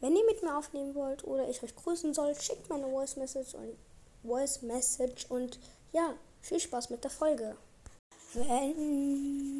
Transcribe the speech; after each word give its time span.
Wenn 0.00 0.16
ihr 0.16 0.24
mit 0.24 0.42
mir 0.42 0.56
aufnehmen 0.56 0.94
wollt 0.94 1.24
oder 1.24 1.48
ich 1.48 1.62
euch 1.62 1.76
grüßen 1.76 2.14
soll, 2.14 2.34
schickt 2.34 2.70
meine 2.70 2.88
Voice 2.88 3.16
Message 3.16 3.54
und 3.54 3.76
Voice 4.22 4.62
Message 4.62 5.26
und 5.28 5.58
ja, 5.92 6.14
viel 6.40 6.58
Spaß 6.58 6.88
mit 6.88 7.04
der 7.04 7.10
Folge. 7.10 7.56
Wenn 8.32 9.59